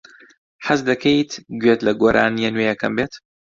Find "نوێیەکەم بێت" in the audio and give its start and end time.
2.55-3.13